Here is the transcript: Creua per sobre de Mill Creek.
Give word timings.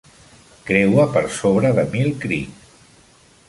Creua 0.69 1.05
per 1.17 1.23
sobre 1.41 1.73
de 1.81 1.85
Mill 1.95 2.11
Creek. 2.25 2.69